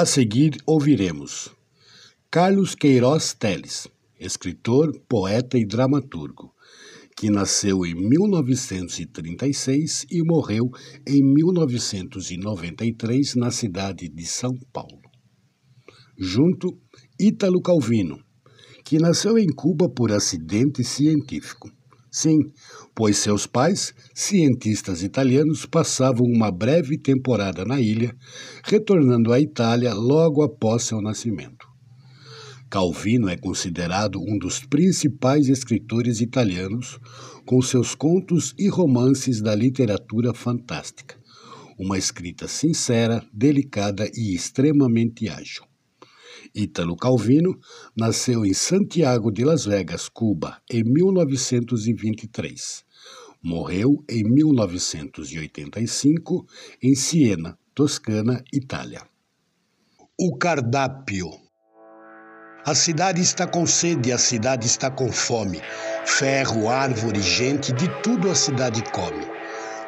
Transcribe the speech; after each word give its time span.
A 0.00 0.06
seguir 0.06 0.56
ouviremos 0.64 1.50
Carlos 2.30 2.74
Queiroz 2.74 3.34
Teles, 3.34 3.86
escritor, 4.18 4.98
poeta 5.06 5.58
e 5.58 5.66
dramaturgo, 5.66 6.54
que 7.14 7.28
nasceu 7.28 7.84
em 7.84 7.94
1936 7.94 10.06
e 10.10 10.22
morreu 10.24 10.70
em 11.06 11.22
1993 11.22 13.34
na 13.34 13.50
cidade 13.50 14.08
de 14.08 14.24
São 14.24 14.54
Paulo. 14.72 15.02
Junto, 16.16 16.78
Ítalo 17.20 17.60
Calvino, 17.60 18.24
que 18.82 18.98
nasceu 18.98 19.36
em 19.36 19.48
Cuba 19.54 19.90
por 19.90 20.12
acidente 20.12 20.82
científico. 20.82 21.70
Sim, 22.10 22.38
pois 23.00 23.16
seus 23.16 23.46
pais, 23.46 23.94
cientistas 24.14 25.02
italianos, 25.02 25.64
passavam 25.64 26.26
uma 26.26 26.50
breve 26.50 26.98
temporada 26.98 27.64
na 27.64 27.80
ilha, 27.80 28.14
retornando 28.62 29.32
à 29.32 29.40
Itália 29.40 29.94
logo 29.94 30.42
após 30.42 30.82
seu 30.82 31.00
nascimento. 31.00 31.66
Calvino 32.68 33.30
é 33.30 33.38
considerado 33.38 34.20
um 34.20 34.36
dos 34.36 34.62
principais 34.66 35.48
escritores 35.48 36.20
italianos, 36.20 37.00
com 37.46 37.62
seus 37.62 37.94
contos 37.94 38.54
e 38.58 38.68
romances 38.68 39.40
da 39.40 39.54
literatura 39.54 40.34
fantástica. 40.34 41.18
Uma 41.78 41.96
escrita 41.96 42.46
sincera, 42.46 43.24
delicada 43.32 44.10
e 44.14 44.34
extremamente 44.34 45.26
ágil. 45.26 45.64
Ítalo 46.54 46.94
Calvino 46.96 47.58
nasceu 47.96 48.44
em 48.44 48.52
Santiago 48.52 49.32
de 49.32 49.42
Las 49.42 49.64
Vegas, 49.64 50.06
Cuba, 50.06 50.60
em 50.70 50.84
1923. 50.84 52.89
Morreu 53.42 54.04
em 54.06 54.22
1985 54.22 56.46
em 56.82 56.94
Siena, 56.94 57.56
Toscana, 57.74 58.44
Itália. 58.52 59.00
O 60.18 60.36
cardápio. 60.36 61.30
A 62.66 62.74
cidade 62.74 63.22
está 63.22 63.46
com 63.46 63.64
sede, 63.64 64.12
a 64.12 64.18
cidade 64.18 64.66
está 64.66 64.90
com 64.90 65.10
fome. 65.10 65.58
Ferro, 66.04 66.68
árvore, 66.68 67.22
gente, 67.22 67.72
de 67.72 67.88
tudo 68.02 68.30
a 68.30 68.34
cidade 68.34 68.82
come. 68.92 69.26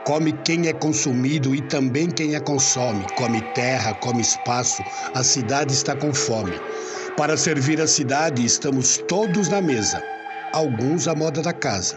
Come 0.07 0.33
quem 0.45 0.69
é 0.69 0.73
consumido 0.73 1.55
e 1.55 1.61
também 1.61 2.11
quem 2.11 2.35
a 2.35 2.41
consome. 2.41 3.05
Come 3.19 3.43
terra, 3.53 3.93
come 3.97 4.23
espaço. 4.23 4.83
A 5.15 5.23
cidade 5.23 5.75
está 5.75 5.95
com 5.95 6.15
fome. 6.15 6.59
Para 7.19 7.37
servir 7.37 7.83
a 7.83 7.87
cidade, 7.87 8.43
estamos 8.43 8.97
todos 9.07 9.51
na 9.51 9.61
mesa. 9.61 10.03
Alguns 10.55 11.07
à 11.07 11.15
moda 11.15 11.43
da 11.43 11.53
casa, 11.53 11.95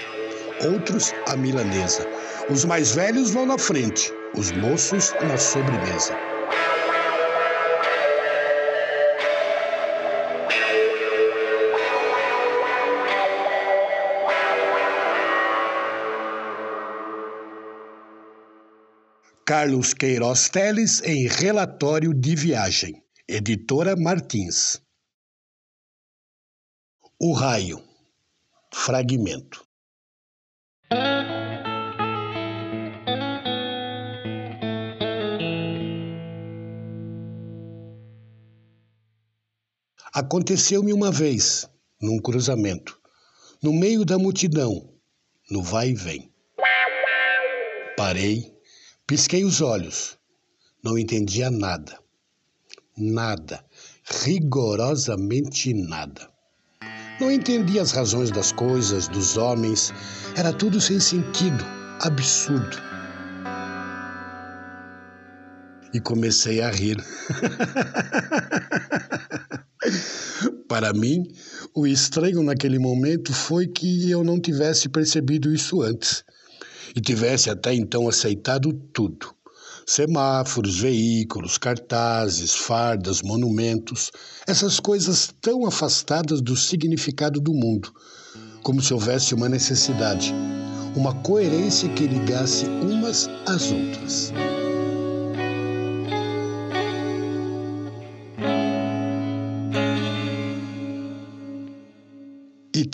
outros 0.64 1.14
à 1.28 1.36
milanesa. 1.36 2.08
Os 2.50 2.66
mais 2.66 2.94
velhos 2.94 3.32
vão 3.32 3.46
na 3.46 3.58
frente, 3.58 4.12
os 4.36 4.52
moços 4.52 5.14
na 5.22 5.38
sobremesa. 5.38 6.16
Carlos 19.46 19.94
Queiroz 19.94 20.50
Teles 20.50 21.02
em 21.04 21.28
Relatório 21.28 22.14
de 22.14 22.36
Viagem. 22.36 23.04
Editora 23.28 23.96
Martins. 23.96 24.82
O 27.20 27.32
Raio. 27.32 27.80
Fragmento. 28.74 29.64
Aconteceu-me 40.16 40.94
uma 40.94 41.12
vez, 41.12 41.70
num 42.02 42.20
cruzamento, 42.20 43.00
no 43.62 43.74
meio 43.74 44.04
da 44.04 44.18
multidão, 44.18 44.90
no 45.52 45.62
vai 45.62 45.90
e 45.90 45.94
vem. 45.94 46.32
Parei 47.98 48.56
Pisquei 49.08 49.46
os 49.46 49.62
olhos. 49.62 50.18
Não 50.84 50.98
entendia 50.98 51.52
nada. 51.52 52.00
Nada. 52.98 53.64
Rigorosamente 54.04 55.76
nada. 55.76 56.28
Não 57.22 57.32
entendia 57.32 57.84
as 57.84 57.92
razões 57.92 58.32
das 58.32 58.52
coisas, 58.52 59.08
dos 59.08 59.38
homens. 59.38 59.94
Era 60.36 60.52
tudo 60.52 60.82
sem 60.82 61.00
sentido, 61.00 61.64
absurdo. 62.02 62.76
E 65.94 66.00
comecei 66.00 66.62
a 66.62 66.72
rir. 66.72 66.98
Para 70.76 70.92
mim, 70.92 71.24
o 71.74 71.88
estranho 71.88 72.44
naquele 72.44 72.78
momento 72.78 73.32
foi 73.32 73.66
que 73.66 74.12
eu 74.12 74.26
não 74.26 74.38
tivesse 74.38 74.90
percebido 74.90 75.54
isso 75.54 75.82
antes 75.82 76.22
e 76.94 77.00
tivesse 77.00 77.50
até 77.50 77.74
então 77.74 78.10
aceitado 78.10 78.74
tudo. 78.92 79.34
Semáforos, 79.88 80.78
veículos, 80.78 81.58
cartazes, 81.58 82.54
fardas, 82.54 83.22
monumentos, 83.22 84.12
essas 84.46 84.78
coisas 84.78 85.34
tão 85.40 85.66
afastadas 85.66 86.42
do 86.42 86.58
significado 86.58 87.40
do 87.40 87.54
mundo, 87.54 87.94
como 88.62 88.82
se 88.82 88.94
houvesse 88.94 89.34
uma 89.34 89.48
necessidade, 89.48 90.34
uma 90.94 91.14
coerência 91.22 91.88
que 91.88 92.06
ligasse 92.06 92.66
umas 92.66 93.30
às 93.46 93.72
outras. 93.72 94.34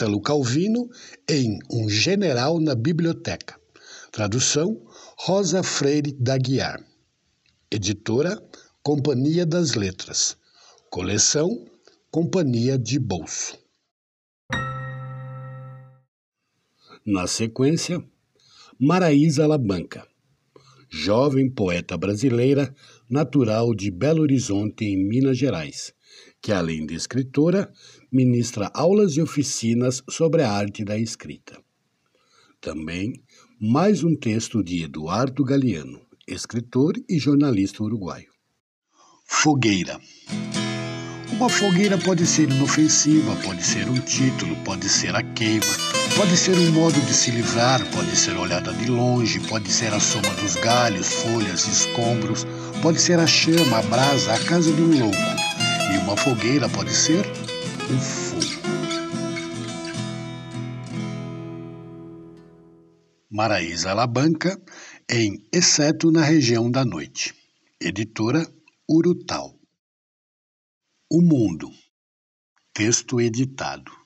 Ítalo 0.01 0.19
Calvino 0.19 0.89
em 1.29 1.59
Um 1.69 1.87
General 1.87 2.59
na 2.59 2.73
Biblioteca. 2.73 3.55
Tradução: 4.11 4.81
Rosa 5.15 5.61
Freire 5.61 6.11
da 6.13 6.39
Guiar. 6.39 6.83
Editora: 7.69 8.43
Companhia 8.81 9.45
das 9.45 9.75
Letras. 9.75 10.35
Coleção: 10.89 11.67
Companhia 12.09 12.79
de 12.79 12.97
Bolso. 12.97 13.55
Na 17.05 17.27
sequência, 17.27 18.03
Maraísa 18.79 19.45
Labanca, 19.45 20.07
jovem 20.89 21.47
poeta 21.47 21.95
brasileira, 21.95 22.73
natural 23.07 23.75
de 23.75 23.91
Belo 23.91 24.23
Horizonte, 24.23 24.83
em 24.83 24.97
Minas 24.97 25.37
Gerais, 25.37 25.93
que, 26.41 26.51
além 26.51 26.85
de 26.85 26.95
escritora, 26.95 27.71
ministra 28.11 28.71
aulas 28.73 29.15
e 29.15 29.21
oficinas 29.21 30.01
sobre 30.09 30.41
a 30.43 30.51
arte 30.51 30.83
da 30.83 30.97
escrita. 30.97 31.61
Também 32.59 33.21
mais 33.59 34.03
um 34.03 34.15
texto 34.15 34.63
de 34.63 34.83
Eduardo 34.83 35.43
Galeano, 35.43 36.01
escritor 36.27 36.93
e 37.07 37.19
jornalista 37.19 37.83
uruguaio. 37.83 38.31
Fogueira. 39.25 39.99
Uma 41.31 41.49
fogueira 41.49 41.97
pode 41.97 42.25
ser 42.25 42.49
inofensiva, 42.49 43.35
pode 43.43 43.63
ser 43.63 43.87
um 43.87 43.99
título, 43.99 44.55
pode 44.63 44.89
ser 44.89 45.15
a 45.15 45.23
queima, 45.23 45.65
Pode 46.15 46.35
ser 46.35 46.57
um 46.57 46.71
modo 46.71 46.99
de 47.01 47.13
se 47.13 47.31
livrar, 47.31 47.83
pode 47.91 48.15
ser 48.15 48.35
olhada 48.35 48.73
de 48.73 48.91
longe, 48.91 49.39
pode 49.39 49.71
ser 49.71 49.93
a 49.93 49.99
soma 49.99 50.29
dos 50.41 50.55
galhos, 50.55 51.07
folhas, 51.13 51.65
escombros, 51.67 52.45
pode 52.81 52.99
ser 52.99 53.17
a 53.17 53.25
chama, 53.25 53.79
a 53.79 53.81
brasa, 53.83 54.33
a 54.33 54.39
casa 54.39 54.71
de 54.73 54.81
um 54.81 54.99
louco. 54.99 55.40
Uma 56.03 56.17
fogueira 56.17 56.67
pode 56.67 56.91
ser 56.91 57.25
um 57.89 57.99
fogo. 57.99 58.61
Maraísa 63.29 63.91
Alabanca, 63.91 64.61
em 65.09 65.47
Exceto 65.53 66.11
na 66.11 66.21
Região 66.21 66.69
da 66.69 66.83
Noite. 66.83 67.33
Editora 67.79 68.45
Urutau. 68.89 69.57
O 71.09 71.21
Mundo. 71.21 71.71
Texto 72.73 73.21
editado. 73.21 74.00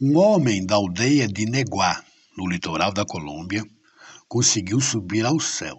Um 0.00 0.16
homem 0.16 0.64
da 0.64 0.76
aldeia 0.76 1.26
de 1.26 1.44
Neguá, 1.44 2.04
no 2.36 2.46
litoral 2.46 2.92
da 2.92 3.04
Colômbia, 3.04 3.64
conseguiu 4.28 4.80
subir 4.80 5.26
ao 5.26 5.40
céu. 5.40 5.76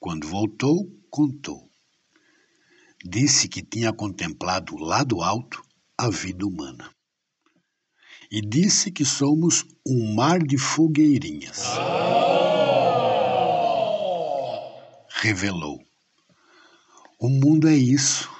Quando 0.00 0.26
voltou, 0.26 0.90
contou. 1.10 1.68
Disse 3.04 3.46
que 3.46 3.62
tinha 3.62 3.92
contemplado 3.92 4.78
lá 4.78 5.04
do 5.04 5.20
alto 5.20 5.62
a 5.98 6.08
vida 6.08 6.46
humana. 6.46 6.90
E 8.30 8.40
disse 8.40 8.90
que 8.90 9.04
somos 9.04 9.66
um 9.86 10.14
mar 10.14 10.38
de 10.38 10.56
fogueirinhas. 10.56 11.62
Revelou 15.10 15.87
o 17.20 17.28
mundo 17.28 17.68
é 17.68 17.74
isso: 17.74 18.30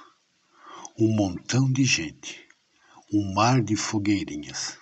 um 0.97 1.13
montão 1.13 1.71
de 1.71 1.85
gente, 1.85 2.47
um 3.13 3.35
mar 3.35 3.61
de 3.61 3.75
fogueirinhas. 3.75 4.79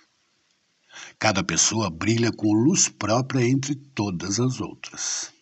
Cada 1.19 1.43
pessoa 1.43 1.89
brilha 1.89 2.31
com 2.31 2.53
luz 2.53 2.91
própria 2.91 3.43
entre 3.43 3.75
todas 3.75 4.39
as 4.39 4.61
outras. 4.61 5.33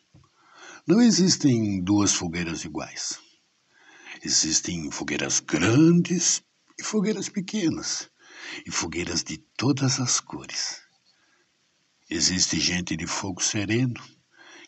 Não 0.87 1.03
existem 1.03 1.83
duas 1.83 2.13
fogueiras 2.13 2.65
iguais. 2.65 3.19
Existem 4.23 4.89
fogueiras 4.89 5.41
grandes 5.41 6.41
e 6.79 6.85
fogueiras 6.85 7.29
pequenas, 7.29 8.09
e 8.65 8.71
fogueiras 8.71 9.25
de 9.25 9.39
todas 9.57 9.99
as 9.99 10.21
cores. 10.21 10.81
Existe 12.09 12.61
gente 12.61 12.97
de 12.97 13.07
fogo 13.07 13.43
sereno 13.43 14.01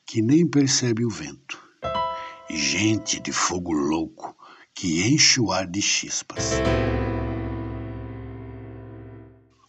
que 0.04 0.20
nem 0.20 0.44
percebe 0.44 1.04
o 1.04 1.10
vento 1.10 1.65
gente 2.48 3.20
de 3.20 3.32
fogo 3.32 3.72
louco 3.72 4.36
que 4.74 5.08
enche 5.08 5.40
o 5.40 5.50
ar 5.50 5.66
de 5.66 5.82
chispas. 5.82 6.52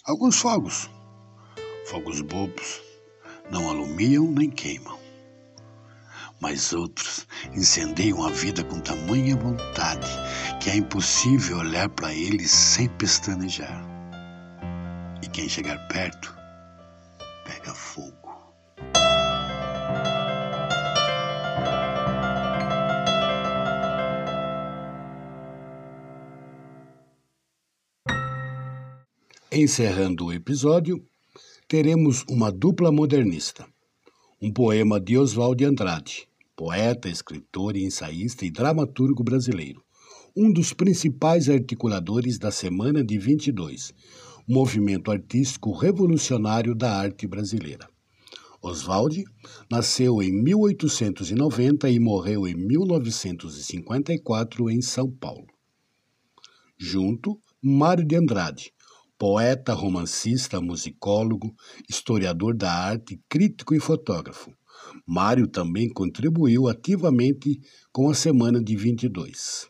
Alguns 0.06 0.40
fogos, 0.40 0.90
fogos 1.86 2.22
bobos, 2.22 2.82
não 3.50 3.70
alumiam 3.70 4.32
nem 4.32 4.50
queimam. 4.50 4.98
Mas 6.40 6.72
outros 6.72 7.26
incendeiam 7.54 8.24
a 8.24 8.30
vida 8.30 8.64
com 8.64 8.80
tamanha 8.80 9.36
vontade 9.36 10.08
que 10.62 10.70
é 10.70 10.76
impossível 10.76 11.58
olhar 11.58 11.90
para 11.90 12.14
eles 12.14 12.52
sem 12.52 12.88
pestanejar. 12.90 13.84
E 15.24 15.28
quem 15.28 15.50
chegar 15.50 15.88
perto, 15.88 16.38
pega 17.44 17.74
fogo. 17.74 18.27
Encerrando 29.60 30.28
o 30.28 30.32
episódio, 30.32 31.04
teremos 31.68 32.24
uma 32.30 32.52
dupla 32.52 32.92
modernista. 32.92 33.66
Um 34.40 34.54
poema 34.54 35.02
de 35.02 35.18
Oswald 35.18 35.58
de 35.58 35.66
Andrade, 35.66 36.30
poeta, 36.56 37.10
escritor, 37.10 37.76
ensaísta 37.76 38.46
e 38.46 38.52
dramaturgo 38.52 39.24
brasileiro. 39.24 39.84
Um 40.36 40.54
dos 40.54 40.74
principais 40.74 41.50
articuladores 41.50 42.38
da 42.38 42.52
Semana 42.52 43.04
de 43.04 43.18
22, 43.18 43.96
movimento 44.48 45.10
artístico 45.10 45.72
revolucionário 45.72 46.76
da 46.76 46.96
arte 46.96 47.26
brasileira. 47.26 47.90
Oswald 48.62 49.26
nasceu 49.72 50.22
em 50.22 50.32
1890 50.32 51.90
e 51.90 52.00
morreu 52.00 52.48
em 52.48 52.54
1954 52.54 54.70
em 54.70 54.84
São 54.84 55.10
Paulo. 55.10 55.48
Junto, 56.78 57.42
Mário 57.60 58.06
de 58.06 58.16
Andrade, 58.16 58.72
poeta, 59.18 59.74
romancista, 59.74 60.62
musicólogo, 60.62 61.56
historiador 61.90 62.56
da 62.56 62.72
arte, 62.72 63.20
crítico 63.28 63.74
e 63.74 63.80
fotógrafo. 63.80 64.54
Mário 65.06 65.48
também 65.48 65.90
contribuiu 65.90 66.68
ativamente 66.68 67.60
com 67.92 68.10
a 68.10 68.14
Semana 68.14 68.64
de 68.64 68.76
22. 68.76 69.68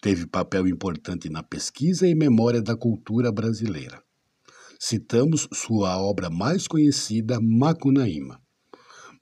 Teve 0.00 0.26
papel 0.26 0.66
importante 0.66 1.30
na 1.30 1.42
pesquisa 1.42 2.08
e 2.08 2.14
memória 2.14 2.60
da 2.60 2.76
cultura 2.76 3.32
brasileira. 3.32 4.02
Citamos 4.78 5.48
sua 5.52 5.98
obra 5.98 6.28
mais 6.28 6.68
conhecida, 6.68 7.40
Macunaíma. 7.40 8.38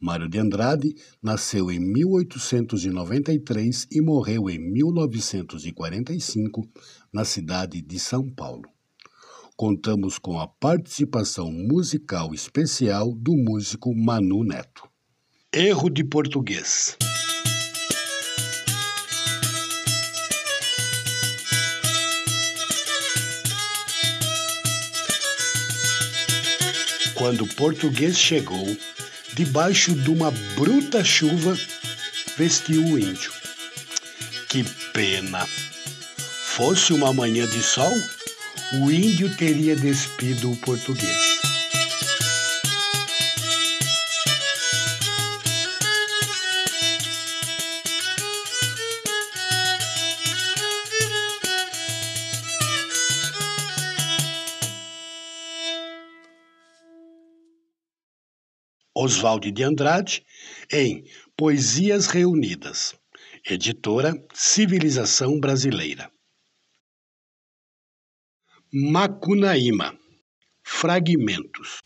Mário 0.00 0.28
de 0.28 0.38
Andrade 0.38 0.92
nasceu 1.22 1.70
em 1.70 1.78
1893 1.78 3.86
e 3.90 4.00
morreu 4.00 4.50
em 4.50 4.58
1945 4.58 6.68
na 7.12 7.24
cidade 7.24 7.80
de 7.80 7.98
São 7.98 8.28
Paulo 8.28 8.73
contamos 9.56 10.18
com 10.18 10.38
a 10.38 10.48
participação 10.48 11.50
musical 11.50 12.34
especial 12.34 13.12
do 13.14 13.36
músico 13.36 13.94
Manu 13.94 14.42
Neto. 14.42 14.88
Erro 15.52 15.88
de 15.88 16.02
português. 16.02 16.96
Quando 27.14 27.44
o 27.44 27.54
português 27.54 28.18
chegou, 28.18 28.66
debaixo 29.34 29.94
de 29.94 30.10
uma 30.10 30.32
bruta 30.56 31.04
chuva, 31.04 31.56
vestiu 32.36 32.84
o 32.84 32.98
índio. 32.98 33.32
Que 34.48 34.64
pena! 34.92 35.46
Fosse 36.56 36.92
uma 36.92 37.12
manhã 37.12 37.46
de 37.46 37.62
sol, 37.62 37.92
o 38.72 38.90
índio 38.90 39.34
teria 39.36 39.76
despido 39.76 40.50
o 40.50 40.56
português. 40.56 41.34
Oswald 58.96 59.50
de 59.52 59.62
Andrade, 59.62 60.24
em 60.72 61.04
Poesias 61.36 62.06
Reunidas, 62.06 62.94
editora 63.44 64.14
Civilização 64.32 65.38
Brasileira. 65.38 66.13
Macunaíma. 68.76 69.96
Fragmentos. 70.64 71.78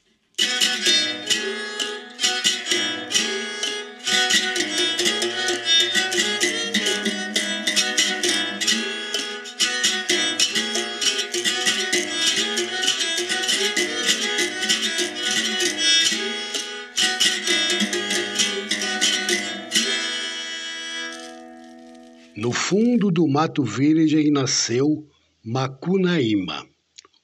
No 22.35 22.50
fundo 22.50 23.11
do 23.11 23.28
mato 23.28 23.62
virgem 23.62 24.30
nasceu 24.30 25.07
Macunaíma 25.45 26.68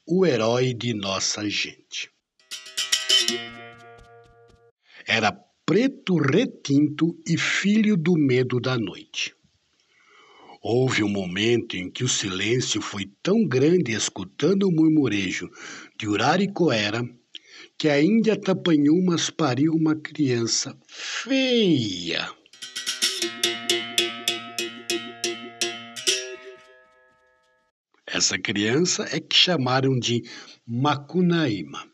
o 0.07 0.27
herói 0.27 0.75
de 0.75 0.93
nossa 0.93 1.49
gente. 1.49 2.11
Era 5.07 5.33
preto 5.65 6.17
retinto 6.17 7.19
e 7.27 7.39
filho 7.39 7.97
do 7.97 8.15
medo 8.15 8.61
da 8.61 8.77
noite. 8.77 9.35
Houve 10.63 11.03
um 11.03 11.09
momento 11.09 11.77
em 11.77 11.91
que 11.91 12.05
o 12.05 12.09
silêncio 12.09 12.81
foi 12.81 13.11
tão 13.23 13.47
grande 13.47 13.93
escutando 13.93 14.65
o 14.65 14.73
murmurejo 14.73 15.51
de 15.99 16.07
Uraricoera 16.07 17.03
que 17.77 17.89
a 17.89 18.03
Índia 18.03 18.39
Tapanhumas 18.39 19.31
pariu 19.31 19.73
uma 19.73 19.95
criança 19.95 20.79
feia. 20.87 22.31
Essa 28.25 28.39
criança 28.39 29.07
é 29.13 29.21
que 29.21 29.37
chamaram 29.37 29.99
de 29.99 30.23
Macunaíma. 30.67 31.94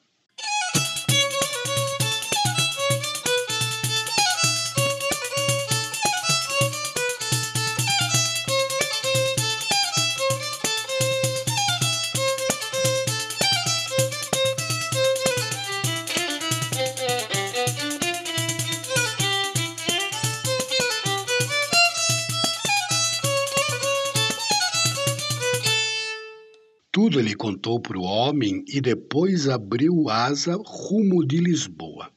Tudo 27.10 27.18
ele 27.18 27.34
contou 27.34 27.80
para 27.80 27.98
o 27.98 28.04
homem 28.04 28.64
e 28.68 28.80
depois 28.80 29.48
abriu 29.48 30.08
asa 30.08 30.54
rumo 30.64 31.26
de 31.26 31.38
Lisboa. 31.38 32.08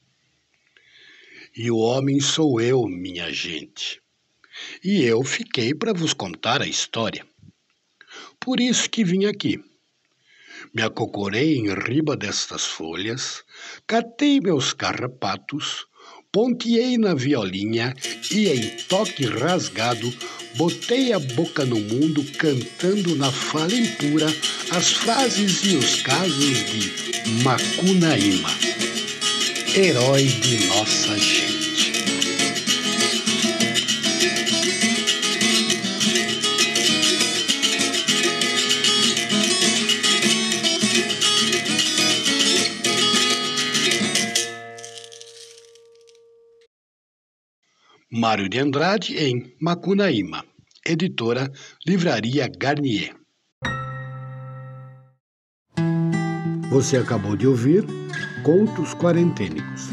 E 1.57 1.71
o 1.71 1.77
homem 1.77 2.19
sou 2.19 2.61
eu, 2.61 2.85
minha 2.85 3.33
gente. 3.33 3.99
E 4.83 5.01
eu 5.01 5.23
fiquei 5.23 5.73
para 5.73 5.93
vos 5.93 6.13
contar 6.13 6.61
a 6.61 6.67
história. 6.67 7.25
Por 8.39 8.59
isso 8.59 8.87
que 8.87 9.03
vim 9.03 9.25
aqui. 9.25 9.59
Me 10.71 10.83
acocorei 10.83 11.57
em 11.57 11.73
riba 11.73 12.15
destas 12.15 12.63
folhas, 12.63 13.43
catei 13.87 14.39
meus 14.39 14.73
carrapatos, 14.73 15.87
ponteei 16.33 16.97
na 16.97 17.13
violinha 17.13 17.93
e 18.31 18.47
em 18.47 18.69
toque 18.89 19.23
rasgado 19.23 20.11
botei 20.55 21.13
a 21.13 21.19
boca 21.19 21.63
no 21.63 21.79
mundo 21.79 22.23
cantando 22.39 23.15
na 23.15 23.31
fala 23.31 23.75
impura 23.75 24.25
as 24.71 24.93
frases 24.93 25.63
e 25.63 25.75
os 25.75 26.01
casos 26.01 26.57
de 26.65 26.91
Macunaíma, 27.43 28.49
herói 29.75 30.25
de 30.25 30.65
nossa 30.65 31.17
gente. 31.19 31.52
Mário 48.23 48.47
de 48.47 48.57
Andrade 48.57 49.17
em 49.17 49.53
Macunaíma, 49.59 50.45
editora 50.87 51.51
Livraria 51.85 52.49
Garnier. 52.57 53.13
Você 56.69 56.95
acabou 56.95 57.35
de 57.35 57.45
ouvir 57.45 57.83
Contos 58.41 58.93
Quarentênicos. 58.93 59.89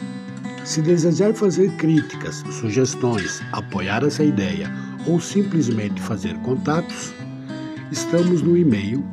Se 0.65 0.81
desejar 0.81 1.35
fazer 1.35 1.73
críticas, 1.73 2.45
sugestões, 2.61 3.43
apoiar 3.51 4.05
essa 4.05 4.23
ideia 4.23 4.71
ou 5.09 5.19
simplesmente 5.19 6.01
fazer 6.01 6.39
contatos, 6.43 7.13
estamos 7.91 8.43
no 8.43 8.57
e-mail 8.57 9.05